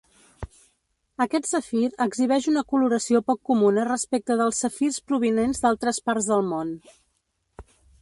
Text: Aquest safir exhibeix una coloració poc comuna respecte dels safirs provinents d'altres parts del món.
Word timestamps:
Aquest 1.25 1.49
safir 1.49 1.83
exhibeix 2.05 2.47
una 2.53 2.65
coloració 2.73 3.23
poc 3.29 3.43
comuna 3.51 3.85
respecte 3.93 4.41
dels 4.43 4.65
safirs 4.67 5.01
provinents 5.13 5.65
d'altres 5.67 6.05
parts 6.09 6.35
del 6.35 6.47
món. 6.55 6.77